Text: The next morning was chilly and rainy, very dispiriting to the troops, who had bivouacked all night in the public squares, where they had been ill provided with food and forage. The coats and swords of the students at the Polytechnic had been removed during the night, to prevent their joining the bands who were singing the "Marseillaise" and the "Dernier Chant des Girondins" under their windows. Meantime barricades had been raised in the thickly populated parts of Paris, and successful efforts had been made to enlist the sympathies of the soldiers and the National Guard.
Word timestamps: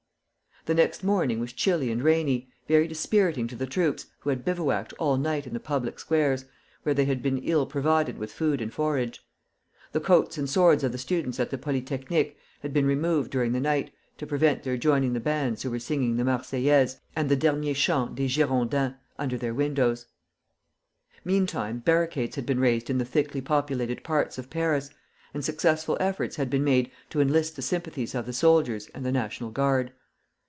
The 0.65 0.75
next 0.75 1.03
morning 1.03 1.39
was 1.39 1.53
chilly 1.53 1.89
and 1.91 2.03
rainy, 2.03 2.51
very 2.67 2.87
dispiriting 2.87 3.47
to 3.47 3.55
the 3.55 3.65
troops, 3.65 4.05
who 4.19 4.29
had 4.29 4.45
bivouacked 4.45 4.93
all 4.99 5.17
night 5.17 5.47
in 5.47 5.53
the 5.53 5.59
public 5.59 5.97
squares, 5.97 6.45
where 6.83 6.93
they 6.93 7.05
had 7.05 7.23
been 7.23 7.39
ill 7.39 7.65
provided 7.65 8.19
with 8.19 8.31
food 8.31 8.61
and 8.61 8.71
forage. 8.71 9.25
The 9.91 9.99
coats 9.99 10.37
and 10.37 10.47
swords 10.47 10.83
of 10.83 10.91
the 10.91 10.99
students 10.99 11.39
at 11.39 11.49
the 11.49 11.57
Polytechnic 11.57 12.37
had 12.61 12.73
been 12.73 12.85
removed 12.85 13.31
during 13.31 13.53
the 13.53 13.59
night, 13.59 13.91
to 14.19 14.27
prevent 14.27 14.61
their 14.61 14.77
joining 14.77 15.13
the 15.13 15.19
bands 15.19 15.63
who 15.63 15.71
were 15.71 15.79
singing 15.79 16.17
the 16.17 16.23
"Marseillaise" 16.23 16.99
and 17.15 17.27
the 17.27 17.35
"Dernier 17.35 17.73
Chant 17.73 18.13
des 18.13 18.27
Girondins" 18.29 18.93
under 19.17 19.39
their 19.39 19.55
windows. 19.55 20.05
Meantime 21.25 21.79
barricades 21.79 22.35
had 22.35 22.45
been 22.45 22.59
raised 22.59 22.87
in 22.91 22.99
the 22.99 23.03
thickly 23.03 23.41
populated 23.41 24.03
parts 24.03 24.37
of 24.37 24.51
Paris, 24.51 24.91
and 25.33 25.43
successful 25.43 25.97
efforts 25.99 26.35
had 26.35 26.51
been 26.51 26.63
made 26.63 26.91
to 27.09 27.19
enlist 27.19 27.55
the 27.55 27.63
sympathies 27.63 28.13
of 28.13 28.27
the 28.27 28.31
soldiers 28.31 28.91
and 28.93 29.03
the 29.03 29.11
National 29.11 29.49
Guard. 29.49 29.91